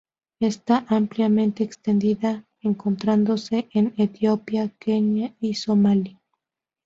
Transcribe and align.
Está 0.39 0.83
ampliamente 0.89 1.63
extendida, 1.63 2.43
encontrándose 2.61 3.69
en 3.71 3.93
Etiopía, 3.97 4.69
Kenia 4.79 5.35
y 5.39 5.53
Somalia. 5.53 6.19